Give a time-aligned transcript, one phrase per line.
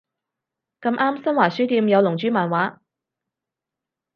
[0.81, 2.79] 咁啱新華書店有龍珠漫畫